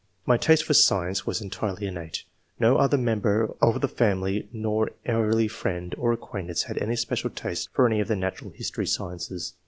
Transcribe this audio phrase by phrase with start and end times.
[0.25, 2.23] My taste [for science] was entirely innate;
[2.59, 7.69] no [other] member of the family nor early friend or acquaintance had any special taste
[7.71, 9.53] for any of the natural history sciences.